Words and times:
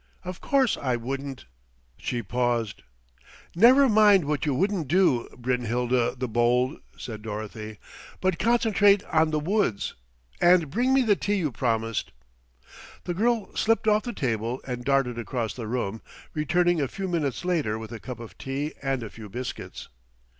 Of 0.25 0.41
course 0.41 0.77
I 0.77 0.95
wouldn't" 0.95 1.45
She 1.99 2.23
paused. 2.23 2.81
"Never 3.55 3.87
mind 3.87 4.25
what 4.25 4.47
you 4.47 4.55
wouldn't 4.55 4.87
do, 4.87 5.29
Brynhilda 5.37 6.17
the 6.17 6.27
Bold," 6.27 6.79
said 6.97 7.21
Dorothy, 7.21 7.77
"but 8.19 8.39
concentrate 8.39 9.03
on 9.05 9.29
the 9.29 9.39
woulds, 9.39 9.93
and 10.41 10.71
bring 10.71 10.91
me 10.91 11.03
the 11.03 11.15
tea 11.15 11.35
you 11.35 11.51
promised." 11.51 12.11
The 13.03 13.13
girl 13.13 13.55
slipped 13.55 13.87
off 13.87 14.01
the 14.01 14.11
table 14.11 14.59
and 14.65 14.83
darted 14.83 15.19
across 15.19 15.53
the 15.53 15.67
room, 15.67 16.01
returning 16.33 16.81
a 16.81 16.87
few 16.87 17.07
minutes 17.07 17.45
later 17.45 17.77
with 17.77 17.91
a 17.91 17.99
cup 17.99 18.19
of 18.19 18.35
tea 18.39 18.73
and 18.81 19.03
a 19.03 19.09
few 19.11 19.29
biscuits. 19.29 19.87